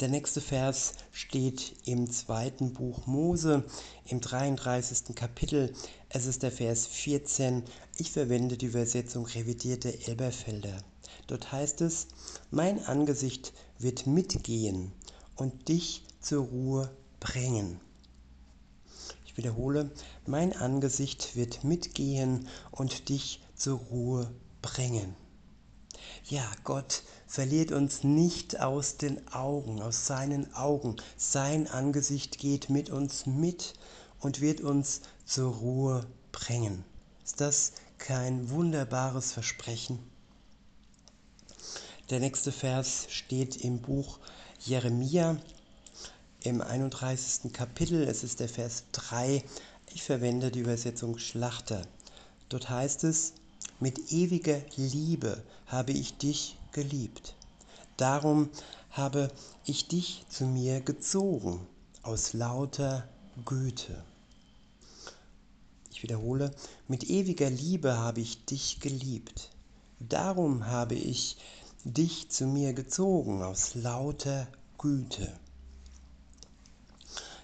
Der 0.00 0.08
nächste 0.08 0.42
Vers 0.42 0.92
steht 1.12 1.74
im 1.86 2.10
zweiten 2.10 2.72
Buch 2.74 3.06
Mose, 3.06 3.64
im 4.04 4.20
33. 4.20 5.16
Kapitel. 5.16 5.72
Es 6.10 6.24
ist 6.24 6.42
der 6.42 6.52
Vers 6.52 6.86
14. 6.86 7.62
Ich 7.98 8.12
verwende 8.12 8.56
die 8.56 8.66
Übersetzung 8.66 9.26
revidierte 9.26 9.92
Elberfelder. 10.06 10.82
Dort 11.26 11.52
heißt 11.52 11.82
es, 11.82 12.06
mein 12.50 12.82
Angesicht 12.86 13.52
wird 13.78 14.06
mitgehen 14.06 14.92
und 15.36 15.68
dich 15.68 16.02
zur 16.20 16.46
Ruhe 16.46 16.90
bringen. 17.20 17.78
Ich 19.26 19.36
wiederhole, 19.36 19.90
mein 20.24 20.56
Angesicht 20.56 21.36
wird 21.36 21.62
mitgehen 21.62 22.48
und 22.70 23.10
dich 23.10 23.42
zur 23.54 23.78
Ruhe 23.78 24.32
bringen. 24.62 25.14
Ja, 26.24 26.50
Gott 26.64 27.02
verliert 27.26 27.70
uns 27.70 28.02
nicht 28.02 28.60
aus 28.60 28.96
den 28.96 29.28
Augen, 29.28 29.82
aus 29.82 30.06
seinen 30.06 30.54
Augen. 30.54 30.96
Sein 31.18 31.68
Angesicht 31.68 32.38
geht 32.38 32.70
mit 32.70 32.88
uns 32.88 33.26
mit 33.26 33.74
und 34.20 34.40
wird 34.40 34.62
uns 34.62 35.02
zur 35.28 35.54
Ruhe 35.56 36.06
bringen. 36.32 36.84
Ist 37.22 37.42
das 37.42 37.72
kein 37.98 38.48
wunderbares 38.48 39.32
Versprechen? 39.32 39.98
Der 42.08 42.18
nächste 42.18 42.50
Vers 42.50 43.06
steht 43.10 43.56
im 43.56 43.82
Buch 43.82 44.18
Jeremia 44.60 45.36
im 46.44 46.62
31. 46.62 47.52
Kapitel. 47.52 48.04
Es 48.04 48.24
ist 48.24 48.40
der 48.40 48.48
Vers 48.48 48.84
3. 48.92 49.44
Ich 49.92 50.02
verwende 50.02 50.50
die 50.50 50.60
Übersetzung 50.60 51.18
Schlachter. 51.18 51.82
Dort 52.48 52.70
heißt 52.70 53.04
es, 53.04 53.34
mit 53.80 54.10
ewiger 54.10 54.62
Liebe 54.76 55.42
habe 55.66 55.92
ich 55.92 56.16
dich 56.16 56.56
geliebt. 56.72 57.34
Darum 57.98 58.48
habe 58.92 59.30
ich 59.66 59.88
dich 59.88 60.24
zu 60.30 60.46
mir 60.46 60.80
gezogen 60.80 61.66
aus 62.02 62.32
lauter 62.32 63.06
Güte. 63.44 64.02
Ich 65.98 66.04
wiederhole, 66.04 66.52
mit 66.86 67.10
ewiger 67.10 67.50
Liebe 67.50 67.98
habe 67.98 68.20
ich 68.20 68.44
dich 68.44 68.78
geliebt. 68.78 69.50
Darum 69.98 70.66
habe 70.66 70.94
ich 70.94 71.36
dich 71.82 72.28
zu 72.28 72.46
mir 72.46 72.72
gezogen 72.72 73.42
aus 73.42 73.74
lauter 73.74 74.46
Güte. 74.78 75.28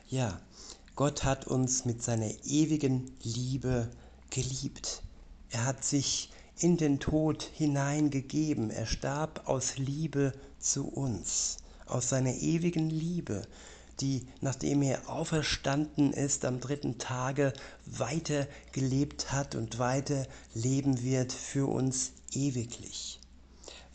Ja, 0.09 0.41
Gott 0.95 1.25
hat 1.25 1.49
uns 1.49 1.85
mit 1.85 2.05
seiner 2.05 2.31
ewigen 2.45 3.11
Liebe 3.25 3.91
geliebt. 4.31 5.03
Er 5.51 5.65
hat 5.67 5.85
sich 5.85 6.31
in 6.57 6.77
den 6.77 7.01
Tod 7.01 7.43
hineingegeben. 7.43 8.71
Er 8.71 8.87
starb 8.87 9.49
aus 9.49 9.79
Liebe 9.79 10.33
zu 10.61 10.87
uns, 10.87 11.57
aus 11.87 12.09
seiner 12.09 12.35
ewigen 12.37 12.89
Liebe, 12.89 13.49
die, 14.01 14.27
nachdem 14.41 14.83
er 14.83 15.09
auferstanden 15.09 16.13
ist, 16.13 16.45
am 16.45 16.61
dritten 16.61 16.99
Tage 16.99 17.53
weiter 17.87 18.47
gelebt 18.73 19.33
hat 19.33 19.55
und 19.55 19.79
weiter 19.79 20.27
leben 20.55 21.03
wird 21.03 21.33
für 21.33 21.69
uns 21.69 22.13
ewiglich, 22.33 23.21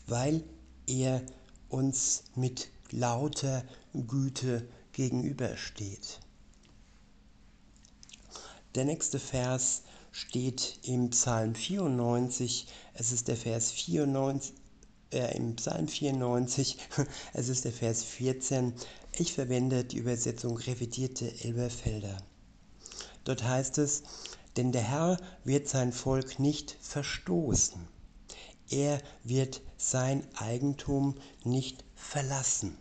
weil 0.06 0.42
er 0.86 1.22
uns 1.68 2.24
mit 2.34 2.68
lauter 2.90 3.64
Güte 3.92 4.66
gegenübersteht. 4.92 6.20
Der 8.74 8.84
nächste 8.84 9.18
Vers 9.18 9.82
steht 10.12 10.78
im 10.82 11.10
Psalm 11.10 11.54
94, 11.54 12.66
es 12.94 13.12
ist 13.12 13.28
der 13.28 13.36
Vers 13.36 13.70
94, 13.72 14.54
äh, 15.12 15.36
im 15.36 15.56
Psalm 15.56 15.88
94, 15.88 16.78
es 17.32 17.48
ist 17.48 17.64
der 17.64 17.72
Vers 17.72 18.04
14. 18.04 18.74
Ich 19.16 19.34
verwende 19.34 19.84
die 19.84 19.98
Übersetzung 19.98 20.56
revidierte 20.56 21.32
Elberfelder. 21.44 22.16
Dort 23.24 23.42
heißt 23.42 23.78
es, 23.78 24.02
denn 24.56 24.72
der 24.72 24.82
Herr 24.82 25.18
wird 25.44 25.68
sein 25.68 25.92
Volk 25.92 26.38
nicht 26.38 26.76
verstoßen. 26.80 27.86
Er 28.70 29.00
wird 29.24 29.60
sein 29.76 30.26
Eigentum 30.36 31.16
nicht 31.44 31.84
verlassen. 31.94 32.76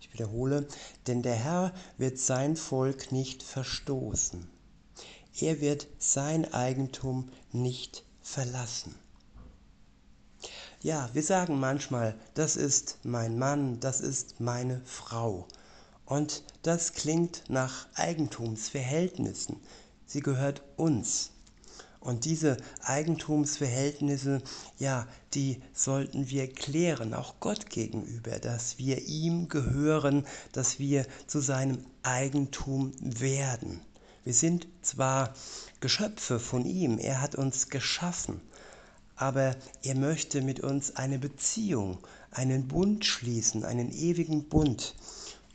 Ich 0.00 0.12
wiederhole, 0.12 0.68
denn 1.06 1.22
der 1.22 1.34
Herr 1.34 1.74
wird 1.96 2.18
sein 2.18 2.56
Volk 2.56 3.12
nicht 3.12 3.42
verstoßen. 3.42 4.48
Er 5.40 5.60
wird 5.60 5.86
sein 5.98 6.52
Eigentum 6.54 7.30
nicht 7.52 8.04
verlassen. 8.22 8.94
Ja, 10.80 11.10
wir 11.12 11.24
sagen 11.24 11.58
manchmal, 11.58 12.14
das 12.34 12.54
ist 12.54 12.98
mein 13.02 13.36
Mann, 13.36 13.80
das 13.80 14.00
ist 14.00 14.38
meine 14.38 14.80
Frau. 14.84 15.48
Und 16.06 16.44
das 16.62 16.92
klingt 16.92 17.42
nach 17.48 17.88
Eigentumsverhältnissen. 17.94 19.56
Sie 20.06 20.20
gehört 20.20 20.62
uns. 20.76 21.32
Und 21.98 22.24
diese 22.24 22.58
Eigentumsverhältnisse, 22.82 24.40
ja, 24.78 25.08
die 25.34 25.60
sollten 25.74 26.30
wir 26.30 26.48
klären, 26.48 27.12
auch 27.12 27.34
Gott 27.40 27.70
gegenüber, 27.70 28.38
dass 28.38 28.78
wir 28.78 29.04
ihm 29.08 29.48
gehören, 29.48 30.24
dass 30.52 30.78
wir 30.78 31.06
zu 31.26 31.40
seinem 31.40 31.84
Eigentum 32.04 32.92
werden. 33.00 33.80
Wir 34.22 34.32
sind 34.32 34.68
zwar 34.82 35.34
Geschöpfe 35.80 36.38
von 36.38 36.64
ihm, 36.64 36.98
er 36.98 37.20
hat 37.20 37.34
uns 37.34 37.68
geschaffen, 37.68 38.40
aber 39.18 39.56
er 39.82 39.96
möchte 39.96 40.42
mit 40.42 40.60
uns 40.60 40.94
eine 40.94 41.18
Beziehung, 41.18 41.98
einen 42.30 42.68
Bund 42.68 43.04
schließen, 43.04 43.64
einen 43.64 43.90
ewigen 43.90 44.48
Bund. 44.48 44.94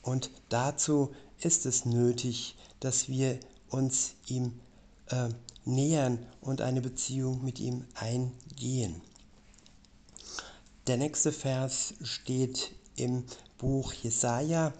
Und 0.02 0.32
dazu 0.50 1.12
ist 1.40 1.66
es 1.66 1.86
nötig, 1.86 2.58
dass 2.82 3.08
wir 3.08 3.40
uns 3.70 4.16
ihm 4.28 4.60
äh, 5.08 5.30
nähern 5.64 6.20
und 6.42 6.60
eine 6.60 6.82
Beziehung 6.82 7.44
mit 7.44 7.60
ihm 7.60 7.86
eingehen. 7.96 9.02
Der 10.88 10.98
nächste 10.98 11.32
Vers 11.32 11.94
steht 12.04 12.74
im 12.98 13.24
Buch 13.58 13.94
Jesaja 13.94 14.74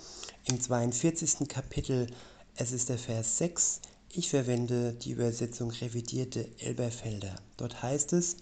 im 0.44 0.60
42. 0.60 1.48
Kapitel. 1.48 2.08
Es 2.56 2.74
ist 2.74 2.90
der 2.90 3.00
Vers 3.00 3.38
6. 3.38 3.80
Ich 4.10 4.30
verwende 4.30 4.92
die 4.92 5.12
Übersetzung 5.12 5.72
revidierte 5.72 6.50
Elberfelder. 6.60 7.34
Dort 7.56 7.82
heißt 7.82 8.12
es, 8.14 8.36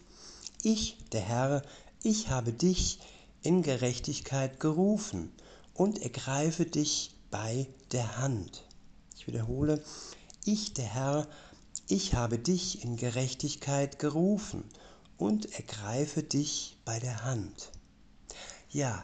ich, 0.64 0.98
der 1.12 1.22
Herr, 1.22 1.62
ich 2.04 2.30
habe 2.30 2.54
dich 2.54 3.00
in 3.42 3.64
Gerechtigkeit 3.64 4.60
gerufen 4.60 5.32
und 5.74 6.02
ergreife 6.02 6.66
dich 6.66 7.16
bei 7.30 7.68
der 7.92 8.18
Hand. 8.18 8.64
Ich 9.16 9.28
wiederhole, 9.28 9.84
ich, 10.46 10.74
der 10.74 10.86
Herr, 10.86 11.28
ich 11.88 12.14
habe 12.14 12.40
dich 12.40 12.84
in 12.84 12.98
Gerechtigkeit 12.98 14.00
gerufen 14.00 14.64
und 15.18 15.54
ergreife 15.54 16.24
dich 16.24 16.78
bei 16.86 17.00
der 17.00 17.24
Hand. 17.24 17.72
Ja, 18.70 19.04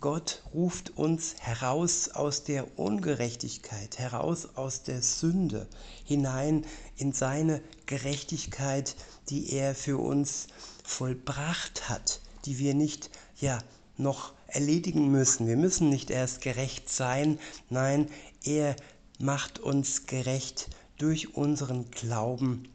Gott 0.00 0.42
ruft 0.52 0.90
uns 0.98 1.36
heraus 1.38 2.08
aus 2.10 2.44
der 2.44 2.78
Ungerechtigkeit, 2.78 3.98
heraus 3.98 4.56
aus 4.56 4.82
der 4.82 5.02
Sünde, 5.02 5.68
hinein 6.04 6.66
in 6.96 7.12
seine 7.12 7.62
Gerechtigkeit, 7.86 8.96
die 9.30 9.52
er 9.52 9.74
für 9.74 9.98
uns 9.98 10.48
vollbracht 10.84 11.88
hat, 11.88 12.20
die 12.44 12.58
wir 12.60 12.74
nicht 12.74 13.10
ja 13.40 13.58
noch 13.96 14.32
erledigen 14.46 15.10
müssen. 15.10 15.48
Wir 15.48 15.56
müssen 15.56 15.88
nicht 15.88 16.10
erst 16.10 16.40
gerecht 16.40 16.88
sein, 16.88 17.40
nein, 17.70 18.08
er 18.44 18.76
macht 19.18 19.58
uns 19.58 20.06
gerecht 20.06 20.68
durch 20.98 21.34
unseren 21.34 21.90
Glauben, 21.90 22.68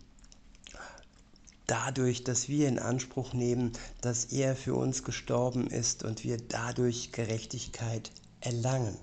dadurch, 1.67 2.23
dass 2.23 2.49
wir 2.49 2.67
in 2.67 2.79
Anspruch 2.79 3.33
nehmen, 3.33 3.71
dass 4.01 4.25
er 4.25 4.55
für 4.55 4.73
uns 4.73 5.03
gestorben 5.03 5.67
ist 5.67 6.03
und 6.03 6.23
wir 6.23 6.37
dadurch 6.37 7.11
Gerechtigkeit 7.11 8.11
erlangen. 8.41 8.97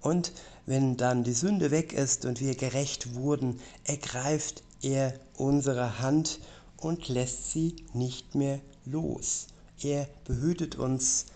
Und 0.00 0.32
wenn 0.64 0.96
dann 0.96 1.24
die 1.24 1.34
Sünde 1.34 1.70
weg 1.70 1.92
ist 1.92 2.24
und 2.24 2.40
wir 2.40 2.54
gerecht 2.54 3.14
wurden, 3.14 3.60
ergreift 3.84 4.62
er 4.80 5.12
unsere 5.36 5.98
Hand 5.98 6.40
und 6.80 7.08
lässt 7.08 7.52
sie 7.52 7.76
nicht 7.92 8.34
mehr 8.34 8.60
los. 8.84 9.46
Er 9.82 10.08
behütet 10.24 10.76
uns 10.76 11.26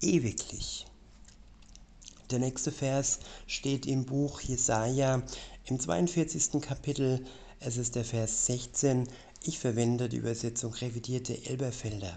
ewiglich. 0.00 0.86
Der 2.30 2.38
nächste 2.38 2.72
Vers 2.72 3.20
steht 3.46 3.86
im 3.86 4.06
Buch 4.06 4.40
Jesaja 4.40 5.22
im 5.64 5.80
42. 5.80 6.60
Kapitel. 6.60 7.24
Es 7.58 7.76
ist 7.76 7.94
der 7.94 8.04
Vers 8.04 8.46
16. 8.46 9.08
Ich 9.42 9.58
verwende 9.58 10.08
die 10.08 10.18
Übersetzung 10.18 10.72
revidierte 10.74 11.44
Elberfelder. 11.46 12.14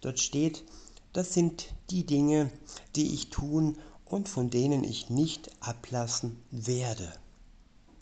Dort 0.00 0.20
steht, 0.20 0.64
das 1.12 1.34
sind 1.34 1.68
die 1.90 2.04
Dinge, 2.04 2.50
die 2.94 3.14
ich 3.14 3.30
tun 3.30 3.78
und 4.04 4.28
von 4.28 4.50
denen 4.50 4.84
ich 4.84 5.10
nicht 5.10 5.50
ablassen 5.60 6.38
werde. 6.50 7.12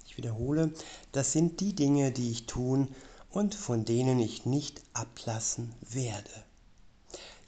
Ich 0.07 0.16
wiederhole, 0.16 0.73
das 1.12 1.33
sind 1.33 1.61
die 1.61 1.75
Dinge, 1.75 2.11
die 2.12 2.31
ich 2.31 2.47
tun 2.47 2.88
und 3.37 3.55
von 3.55 3.85
denen 3.85 4.18
ich 4.18 4.46
nicht 4.46 4.81
ablassen 4.94 5.75
werde. 5.90 6.31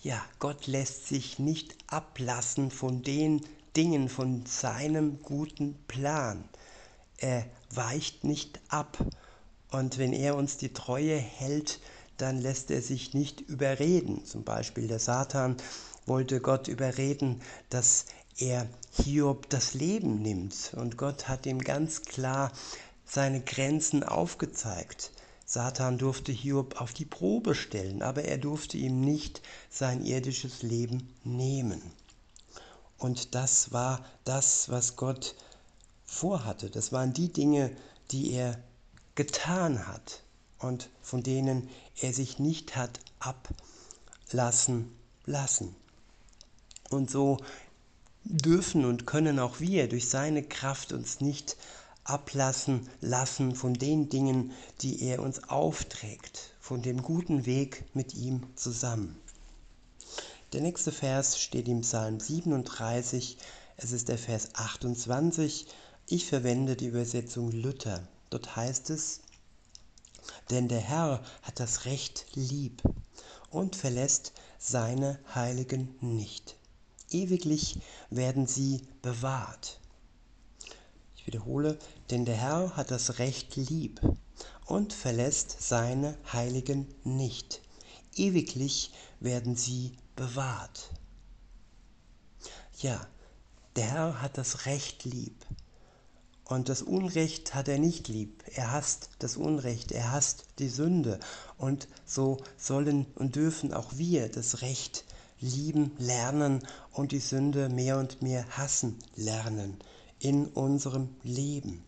Ja, 0.02 0.22
Gott 0.38 0.66
lässt 0.66 1.08
sich 1.08 1.38
nicht 1.38 1.74
ablassen 1.86 2.70
von 2.70 3.02
den 3.02 3.40
Dingen, 3.74 4.10
von 4.10 4.44
seinem 4.44 5.22
guten 5.22 5.76
Plan. 5.88 6.44
Er 7.16 7.46
weicht 7.70 8.22
nicht 8.22 8.60
ab. 8.68 8.98
Und 9.70 9.96
wenn 9.96 10.12
er 10.12 10.36
uns 10.36 10.58
die 10.58 10.74
Treue 10.74 11.16
hält, 11.16 11.80
dann 12.18 12.36
lässt 12.36 12.70
er 12.70 12.82
sich 12.82 13.14
nicht 13.14 13.40
überreden. 13.40 14.26
Zum 14.26 14.44
Beispiel 14.44 14.88
der 14.88 14.98
Satan 14.98 15.56
wollte 16.04 16.42
Gott 16.42 16.68
überreden, 16.68 17.40
dass 17.70 18.04
er 18.36 18.68
Hiob 18.92 19.48
das 19.48 19.72
Leben 19.72 20.20
nimmt. 20.20 20.74
Und 20.76 20.98
Gott 20.98 21.28
hat 21.28 21.46
ihm 21.46 21.60
ganz 21.60 22.02
klar 22.02 22.52
seine 23.06 23.40
Grenzen 23.40 24.02
aufgezeigt. 24.02 25.12
Satan 25.50 25.96
durfte 25.96 26.30
Hiob 26.30 26.78
auf 26.78 26.92
die 26.92 27.06
Probe 27.06 27.54
stellen, 27.54 28.02
aber 28.02 28.24
er 28.24 28.36
durfte 28.36 28.76
ihm 28.76 29.00
nicht 29.00 29.40
sein 29.70 30.04
irdisches 30.04 30.62
Leben 30.62 31.08
nehmen. 31.24 31.80
Und 32.98 33.34
das 33.34 33.72
war 33.72 34.04
das, 34.24 34.68
was 34.68 34.96
Gott 34.96 35.34
vorhatte. 36.04 36.68
Das 36.68 36.92
waren 36.92 37.14
die 37.14 37.32
Dinge, 37.32 37.74
die 38.10 38.32
er 38.32 38.62
getan 39.14 39.86
hat 39.88 40.22
und 40.58 40.90
von 41.00 41.22
denen 41.22 41.70
er 41.98 42.12
sich 42.12 42.38
nicht 42.38 42.76
hat 42.76 43.00
ablassen 43.18 44.94
lassen. 45.24 45.74
Und 46.90 47.10
so 47.10 47.38
dürfen 48.24 48.84
und 48.84 49.06
können 49.06 49.38
auch 49.38 49.60
wir 49.60 49.88
durch 49.88 50.10
seine 50.10 50.42
Kraft 50.42 50.92
uns 50.92 51.22
nicht 51.22 51.56
ablassen 52.08 52.88
lassen 53.00 53.54
von 53.54 53.74
den 53.74 54.08
Dingen, 54.08 54.52
die 54.80 55.02
er 55.02 55.20
uns 55.22 55.44
aufträgt, 55.48 56.54
von 56.58 56.80
dem 56.80 57.02
guten 57.02 57.44
Weg 57.44 57.84
mit 57.94 58.14
ihm 58.14 58.46
zusammen. 58.56 59.18
Der 60.52 60.62
nächste 60.62 60.92
Vers 60.92 61.38
steht 61.38 61.68
im 61.68 61.82
Psalm 61.82 62.18
37, 62.18 63.36
es 63.76 63.92
ist 63.92 64.08
der 64.08 64.18
Vers 64.18 64.54
28. 64.54 65.66
Ich 66.06 66.26
verwende 66.26 66.74
die 66.74 66.86
Übersetzung 66.86 67.52
Luther. 67.52 68.08
Dort 68.30 68.56
heißt 68.56 68.88
es, 68.90 69.20
denn 70.50 70.68
der 70.68 70.80
Herr 70.80 71.22
hat 71.42 71.60
das 71.60 71.84
Recht 71.84 72.26
lieb 72.34 72.82
und 73.50 73.76
verlässt 73.76 74.32
seine 74.58 75.18
Heiligen 75.34 75.94
nicht. 76.00 76.56
Ewiglich 77.10 77.80
werden 78.10 78.46
sie 78.46 78.82
bewahrt 79.02 79.78
wiederhole, 81.28 81.78
denn 82.10 82.24
der 82.24 82.36
Herr 82.36 82.74
hat 82.76 82.90
das 82.90 83.18
Recht 83.18 83.54
lieb 83.56 84.00
und 84.64 84.92
verlässt 84.92 85.62
seine 85.62 86.16
Heiligen 86.32 86.88
nicht. 87.04 87.60
Ewiglich 88.16 88.92
werden 89.20 89.54
sie 89.54 89.92
bewahrt. 90.16 90.90
Ja, 92.80 93.06
der 93.76 93.90
Herr 93.90 94.22
hat 94.22 94.38
das 94.38 94.64
Recht 94.66 95.04
lieb. 95.04 95.44
Und 96.44 96.70
das 96.70 96.80
Unrecht 96.80 97.54
hat 97.54 97.68
er 97.68 97.78
nicht 97.78 98.08
lieb. 98.08 98.42
Er 98.54 98.72
hasst 98.72 99.10
das 99.18 99.36
Unrecht, 99.36 99.92
er 99.92 100.12
hasst 100.12 100.46
die 100.58 100.70
Sünde. 100.70 101.20
Und 101.58 101.88
so 102.06 102.38
sollen 102.56 103.04
und 103.16 103.36
dürfen 103.36 103.74
auch 103.74 103.98
wir 103.98 104.30
das 104.30 104.62
Recht 104.62 105.04
lieben 105.40 105.92
lernen 105.98 106.66
und 106.90 107.12
die 107.12 107.20
Sünde 107.20 107.68
mehr 107.68 107.98
und 107.98 108.22
mehr 108.22 108.46
hassen 108.56 108.98
lernen 109.14 109.78
in 110.20 110.46
unserem 110.46 111.08
Leben. 111.22 111.84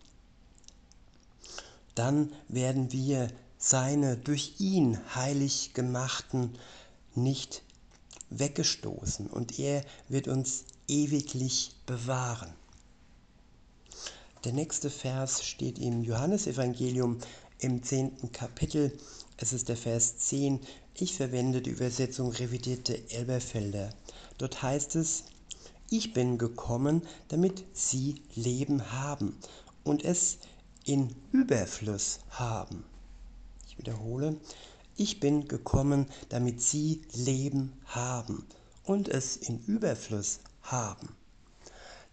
Dann 1.94 2.32
werden 2.48 2.92
wir 2.92 3.28
seine 3.58 4.16
durch 4.16 4.54
ihn 4.58 4.98
heilig 5.14 5.74
gemachten 5.74 6.58
nicht 7.14 7.62
weggestoßen 8.30 9.26
und 9.26 9.58
er 9.58 9.84
wird 10.08 10.28
uns 10.28 10.64
ewiglich 10.88 11.72
bewahren. 11.86 12.52
Der 14.44 14.52
nächste 14.52 14.88
Vers 14.88 15.44
steht 15.44 15.78
im 15.78 16.02
Johannesevangelium 16.02 17.18
im 17.58 17.82
zehnten 17.82 18.32
Kapitel. 18.32 18.96
Es 19.36 19.52
ist 19.52 19.68
der 19.68 19.76
Vers 19.76 20.16
10. 20.16 20.60
Ich 20.94 21.14
verwende 21.14 21.60
die 21.60 21.70
Übersetzung 21.70 22.32
revidierte 22.32 23.10
Elberfelder. 23.10 23.90
Dort 24.38 24.62
heißt 24.62 24.96
es, 24.96 25.24
ich 25.90 26.12
bin 26.12 26.38
gekommen, 26.38 27.02
damit 27.28 27.64
sie 27.72 28.22
Leben 28.34 28.92
haben 28.92 29.36
und 29.82 30.04
es 30.04 30.38
in 30.84 31.14
Überfluss 31.32 32.20
haben. 32.30 32.84
Ich 33.66 33.76
wiederhole, 33.76 34.36
Ich 34.96 35.18
bin 35.18 35.48
gekommen, 35.48 36.06
damit 36.28 36.60
sie 36.60 37.00
Leben 37.14 37.72
haben 37.86 38.46
und 38.84 39.08
es 39.08 39.36
in 39.36 39.58
Überfluss 39.60 40.40
haben. 40.62 41.16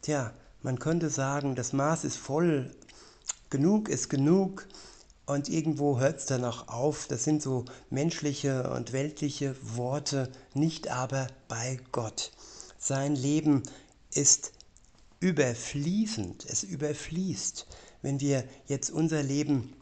Tja, 0.02 0.34
man 0.62 0.80
könnte 0.80 1.10
sagen, 1.10 1.56
das 1.56 1.74
Maß 1.74 2.06
ist 2.06 2.18
voll, 2.18 2.72
genug 3.50 3.90
ist 3.90 4.10
genug 4.10 4.68
und 5.26 5.50
irgendwo 5.50 6.00
hört 6.00 6.20
es 6.20 6.26
dann 6.28 6.46
auch 6.46 6.70
auf. 6.70 7.08
Das 7.08 7.26
sind 7.26 7.42
so 7.44 7.66
menschliche 7.90 8.72
und 8.72 8.94
weltliche 8.94 9.56
Worte, 9.62 10.32
nicht 10.54 10.90
aber 10.90 11.28
bei 11.50 11.80
Gott. 11.92 12.32
Sein 12.88 13.18
Leben 13.18 13.64
ist 14.12 14.54
überfließend, 15.20 16.46
es 16.46 16.64
überfließt. 16.64 17.68
Wenn 18.02 18.22
wir 18.22 18.46
jetzt 18.68 18.92
unser 18.92 19.22
Leben 19.24 19.74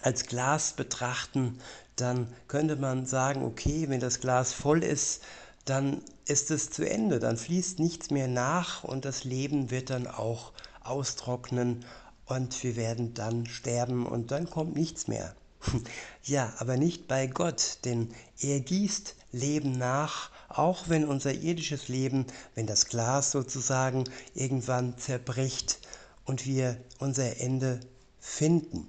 als 0.00 0.24
Glas 0.24 0.72
betrachten, 0.72 1.58
dann 1.94 2.32
könnte 2.48 2.76
man 2.76 3.04
sagen, 3.04 3.44
okay, 3.44 3.90
wenn 3.90 4.00
das 4.00 4.20
Glas 4.20 4.54
voll 4.54 4.82
ist, 4.82 5.20
dann 5.66 6.00
ist 6.24 6.50
es 6.50 6.70
zu 6.70 6.88
Ende, 6.88 7.18
dann 7.18 7.36
fließt 7.36 7.78
nichts 7.78 8.08
mehr 8.08 8.28
nach 8.28 8.82
und 8.82 9.04
das 9.04 9.24
Leben 9.24 9.70
wird 9.70 9.90
dann 9.90 10.06
auch 10.06 10.54
austrocknen 10.80 11.84
und 12.24 12.64
wir 12.64 12.76
werden 12.76 13.12
dann 13.12 13.44
sterben 13.44 14.06
und 14.06 14.30
dann 14.30 14.48
kommt 14.48 14.74
nichts 14.74 15.06
mehr. 15.06 15.36
ja, 16.22 16.50
aber 16.56 16.78
nicht 16.78 17.08
bei 17.08 17.26
Gott, 17.26 17.80
denn 17.84 18.14
er 18.40 18.60
gießt 18.60 19.16
Leben 19.32 19.72
nach, 19.72 20.30
auch 20.58 20.88
wenn 20.88 21.06
unser 21.06 21.32
irdisches 21.32 21.88
Leben, 21.88 22.26
wenn 22.54 22.66
das 22.66 22.86
Glas 22.86 23.30
sozusagen 23.30 24.04
irgendwann 24.34 24.98
zerbricht 24.98 25.80
und 26.24 26.46
wir 26.46 26.76
unser 26.98 27.40
Ende 27.40 27.80
finden, 28.18 28.88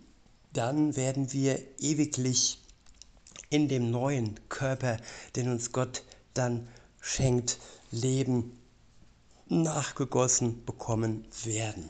dann 0.53 0.95
werden 0.95 1.33
wir 1.33 1.59
ewiglich 1.79 2.59
in 3.49 3.67
dem 3.67 3.91
neuen 3.91 4.39
Körper, 4.49 4.97
den 5.35 5.49
uns 5.49 5.71
Gott 5.71 6.03
dann 6.33 6.67
schenkt, 7.01 7.59
Leben 7.91 8.59
nachgegossen 9.47 10.65
bekommen 10.65 11.25
werden. 11.43 11.89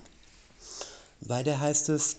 Weiter 1.22 1.60
heißt 1.60 1.90
es, 1.90 2.18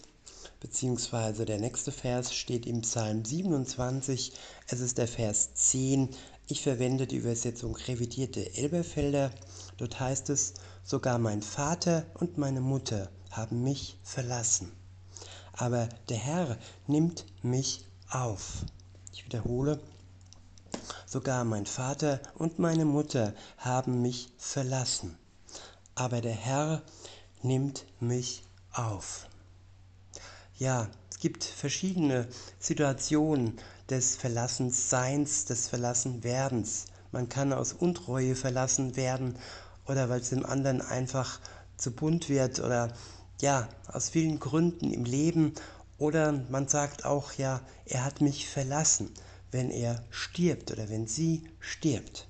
beziehungsweise 0.60 1.44
der 1.44 1.58
nächste 1.58 1.92
Vers 1.92 2.34
steht 2.34 2.64
im 2.64 2.80
Psalm 2.80 3.24
27, 3.24 4.32
es 4.68 4.80
ist 4.80 4.96
der 4.96 5.08
Vers 5.08 5.52
10. 5.54 6.08
Ich 6.46 6.60
verwende 6.60 7.06
die 7.06 7.16
Übersetzung 7.16 7.74
revidierte 7.74 8.54
Elberfelder. 8.54 9.30
Dort 9.78 9.98
heißt 9.98 10.28
es, 10.28 10.52
sogar 10.82 11.18
mein 11.18 11.40
Vater 11.40 12.04
und 12.14 12.36
meine 12.36 12.60
Mutter 12.60 13.10
haben 13.30 13.64
mich 13.64 13.98
verlassen. 14.02 14.70
Aber 15.54 15.88
der 16.10 16.18
Herr 16.18 16.58
nimmt 16.86 17.24
mich 17.42 17.86
auf. 18.10 18.66
Ich 19.12 19.24
wiederhole, 19.24 19.80
sogar 21.06 21.44
mein 21.44 21.64
Vater 21.64 22.20
und 22.34 22.58
meine 22.58 22.84
Mutter 22.84 23.34
haben 23.56 24.02
mich 24.02 24.28
verlassen. 24.36 25.16
Aber 25.94 26.20
der 26.20 26.34
Herr 26.34 26.82
nimmt 27.42 27.86
mich 28.00 28.42
auf. 28.70 29.28
Ja, 30.58 30.90
es 31.10 31.18
gibt 31.20 31.42
verschiedene 31.42 32.28
Situationen 32.58 33.58
des 33.90 34.16
Verlassensseins, 34.16 35.44
des 35.44 35.68
Verlassenwerdens. 35.68 36.86
Man 37.12 37.28
kann 37.28 37.52
aus 37.52 37.72
Untreue 37.72 38.34
verlassen 38.34 38.96
werden 38.96 39.36
oder 39.86 40.08
weil 40.08 40.20
es 40.20 40.30
dem 40.30 40.44
anderen 40.46 40.80
einfach 40.80 41.40
zu 41.76 41.92
bunt 41.92 42.28
wird 42.28 42.60
oder 42.60 42.92
ja, 43.40 43.68
aus 43.86 44.10
vielen 44.10 44.40
Gründen 44.40 44.92
im 44.92 45.04
Leben 45.04 45.54
oder 45.98 46.32
man 46.32 46.68
sagt 46.68 47.04
auch 47.04 47.32
ja, 47.34 47.60
er 47.84 48.04
hat 48.04 48.20
mich 48.20 48.48
verlassen, 48.48 49.10
wenn 49.50 49.70
er 49.70 50.02
stirbt 50.10 50.72
oder 50.72 50.88
wenn 50.88 51.06
sie 51.06 51.44
stirbt. 51.60 52.26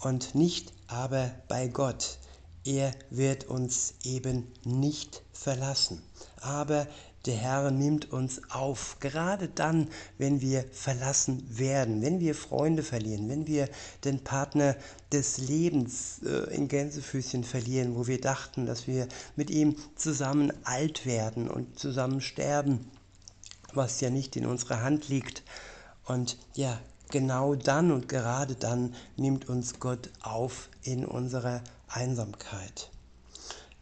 Und 0.00 0.34
nicht 0.34 0.72
aber 0.86 1.32
bei 1.48 1.68
Gott. 1.68 2.18
Er 2.64 2.92
wird 3.10 3.44
uns 3.44 3.94
eben 4.04 4.52
nicht 4.64 5.22
verlassen. 5.32 6.02
Aber 6.40 6.86
der 7.28 7.36
Herr 7.36 7.70
nimmt 7.70 8.10
uns 8.10 8.40
auf, 8.50 8.96
gerade 9.00 9.48
dann, 9.48 9.88
wenn 10.16 10.40
wir 10.40 10.64
verlassen 10.72 11.46
werden, 11.58 12.00
wenn 12.00 12.20
wir 12.20 12.34
Freunde 12.34 12.82
verlieren, 12.82 13.28
wenn 13.28 13.46
wir 13.46 13.68
den 14.02 14.24
Partner 14.24 14.74
des 15.12 15.36
Lebens 15.36 16.22
äh, 16.24 16.54
in 16.54 16.68
Gänsefüßchen 16.68 17.44
verlieren, 17.44 17.96
wo 17.96 18.06
wir 18.06 18.18
dachten, 18.18 18.64
dass 18.64 18.86
wir 18.86 19.08
mit 19.36 19.50
ihm 19.50 19.76
zusammen 19.94 20.52
alt 20.64 21.04
werden 21.04 21.48
und 21.50 21.78
zusammen 21.78 22.22
sterben, 22.22 22.90
was 23.74 24.00
ja 24.00 24.08
nicht 24.08 24.34
in 24.36 24.46
unserer 24.46 24.82
Hand 24.82 25.08
liegt. 25.08 25.42
Und 26.06 26.38
ja, 26.54 26.80
genau 27.10 27.54
dann 27.54 27.92
und 27.92 28.08
gerade 28.08 28.54
dann 28.54 28.94
nimmt 29.18 29.50
uns 29.50 29.78
Gott 29.80 30.08
auf 30.22 30.70
in 30.82 31.04
unserer 31.04 31.62
Einsamkeit. 31.88 32.90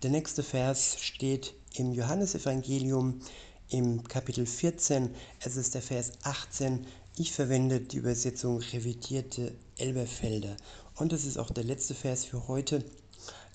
Der 0.02 0.10
nächste 0.10 0.42
Vers 0.42 0.96
steht 1.00 1.54
im 1.78 1.92
Johannesevangelium 1.92 3.20
im 3.68 4.02
Kapitel 4.04 4.46
14. 4.46 5.14
Es 5.40 5.56
ist 5.56 5.74
der 5.74 5.82
Vers 5.82 6.12
18. 6.22 6.86
Ich 7.16 7.32
verwende 7.32 7.80
die 7.80 7.96
Übersetzung 7.96 8.58
revidierte 8.58 9.54
Elberfelder. 9.76 10.56
Und 10.94 11.12
es 11.12 11.24
ist 11.24 11.38
auch 11.38 11.50
der 11.50 11.64
letzte 11.64 11.94
Vers 11.94 12.24
für 12.24 12.48
heute. 12.48 12.84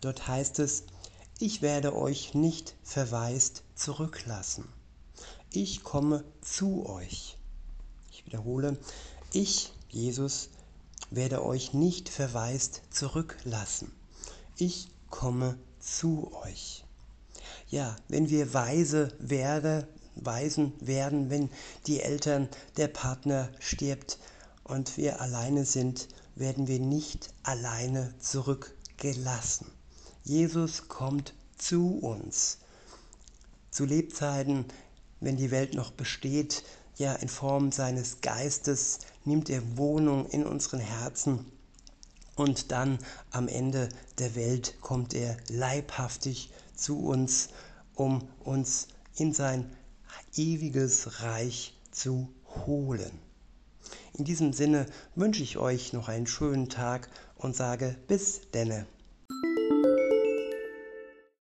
Dort 0.02 0.28
heißt 0.28 0.60
es, 0.60 0.84
ich 1.40 1.62
werde 1.62 1.96
euch 1.96 2.34
nicht 2.34 2.76
verwaist 2.84 3.64
zurücklassen. 3.76 4.66
Ich 5.52 5.84
komme 5.84 6.24
zu 6.42 6.86
euch. 6.86 7.38
Ich 8.12 8.26
wiederhole, 8.26 8.78
ich, 9.34 9.72
Jesus, 9.90 10.50
werde 11.10 11.44
euch 11.44 11.74
nicht 11.74 12.10
verwaist 12.10 12.82
zurücklassen 12.90 13.92
ich 14.62 14.90
komme 15.10 15.58
zu 15.80 16.32
euch. 16.44 16.81
Ja, 17.72 17.96
wenn 18.10 18.30
wir 18.30 18.54
weise 18.54 19.14
werde, 19.18 19.88
Waisen 20.16 20.74
werden, 20.82 21.30
wenn 21.30 21.50
die 21.88 22.02
Eltern, 22.02 22.50
der 22.76 22.90
Partner 22.90 23.50
stirbt 23.60 24.20
und 24.66 24.98
wir 24.98 25.22
alleine 25.22 25.64
sind, 25.64 26.10
werden 26.36 26.68
wir 26.68 26.82
nicht 26.82 27.34
alleine 27.44 28.14
zurückgelassen. 28.20 29.68
Jesus 30.26 30.90
kommt 30.90 31.34
zu 31.58 31.98
uns. 32.00 32.58
Zu 33.70 33.86
Lebzeiten, 33.86 34.66
wenn 35.22 35.38
die 35.38 35.52
Welt 35.52 35.74
noch 35.74 35.92
besteht, 35.92 36.66
ja 36.98 37.14
in 37.14 37.30
Form 37.30 37.72
seines 37.72 38.20
Geistes, 38.20 39.00
nimmt 39.24 39.50
er 39.50 39.78
Wohnung 39.78 40.28
in 40.28 40.46
unseren 40.46 40.82
Herzen 40.82 41.46
und 42.36 42.72
dann 42.74 43.00
am 43.30 43.48
Ende 43.48 43.88
der 44.18 44.36
Welt 44.36 44.76
kommt 44.82 45.14
er 45.14 45.38
leibhaftig 45.48 46.52
zu 46.82 47.00
uns, 47.00 47.50
um 47.96 48.28
uns 48.44 48.88
in 49.16 49.34
sein 49.34 49.70
ewiges 50.36 51.22
Reich 51.22 51.78
zu 51.92 52.28
holen. 52.66 53.12
In 54.14 54.26
diesem 54.26 54.54
Sinne 54.54 54.86
wünsche 55.16 55.44
ich 55.44 55.58
euch 55.58 55.94
noch 55.94 56.10
einen 56.10 56.28
schönen 56.28 56.70
Tag 56.70 57.10
und 57.38 57.56
sage 57.56 57.96
bis 58.08 58.42
denne. 58.52 58.86